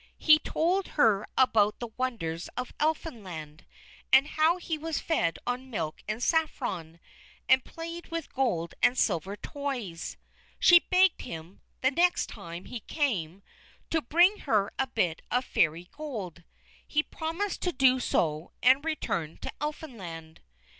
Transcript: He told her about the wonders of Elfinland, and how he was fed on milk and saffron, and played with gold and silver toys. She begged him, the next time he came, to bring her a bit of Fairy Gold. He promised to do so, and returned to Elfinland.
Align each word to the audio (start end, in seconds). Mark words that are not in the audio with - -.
He 0.17 0.39
told 0.39 0.87
her 0.97 1.27
about 1.37 1.77
the 1.79 1.89
wonders 1.95 2.49
of 2.57 2.73
Elfinland, 2.79 3.67
and 4.11 4.29
how 4.29 4.57
he 4.57 4.75
was 4.75 4.99
fed 4.99 5.37
on 5.45 5.69
milk 5.69 6.01
and 6.07 6.23
saffron, 6.23 6.99
and 7.47 7.63
played 7.63 8.07
with 8.07 8.33
gold 8.33 8.73
and 8.81 8.97
silver 8.97 9.37
toys. 9.37 10.17
She 10.57 10.79
begged 10.89 11.21
him, 11.21 11.61
the 11.81 11.91
next 11.91 12.29
time 12.29 12.65
he 12.65 12.79
came, 12.79 13.43
to 13.91 14.01
bring 14.01 14.39
her 14.49 14.73
a 14.79 14.87
bit 14.87 15.21
of 15.29 15.45
Fairy 15.45 15.87
Gold. 15.91 16.41
He 16.87 17.03
promised 17.03 17.61
to 17.61 17.71
do 17.71 17.99
so, 17.99 18.53
and 18.63 18.83
returned 18.83 19.43
to 19.43 19.53
Elfinland. 19.61 20.39